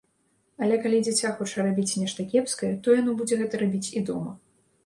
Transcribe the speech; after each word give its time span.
Але, 0.67 0.79
калі 0.85 1.01
дзіця 1.07 1.29
хоча 1.41 1.65
рабіць 1.67 1.97
нешта 2.05 2.25
кепскае, 2.31 2.71
то 2.87 2.97
яно 3.01 3.15
будзе 3.21 3.41
гэта 3.43 3.61
рабіць 3.67 3.87
і 4.03 4.05
дома. 4.13 4.31